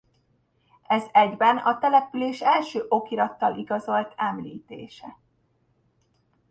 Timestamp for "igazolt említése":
3.57-5.17